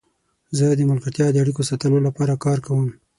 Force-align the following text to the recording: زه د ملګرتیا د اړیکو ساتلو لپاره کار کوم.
زه 0.57 0.65
د 0.77 0.81
ملګرتیا 0.91 1.27
د 1.31 1.37
اړیکو 1.43 1.67
ساتلو 1.69 1.97
لپاره 2.07 2.33
کار 2.45 2.57
کوم. 2.65 2.87